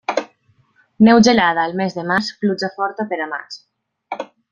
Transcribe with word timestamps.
Neu 1.07 1.19
gelada 1.27 1.65
al 1.69 1.75
mes 1.81 1.97
de 1.99 2.05
març, 2.13 2.31
pluja 2.45 2.71
forta 2.79 3.07
per 3.13 3.21
a 3.27 3.29
maig. 3.35 3.59